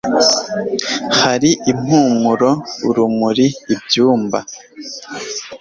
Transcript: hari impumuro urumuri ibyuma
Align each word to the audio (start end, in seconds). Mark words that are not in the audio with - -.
hari 1.19 1.49
impumuro 1.71 2.51
urumuri 2.89 3.47
ibyuma 3.73 4.39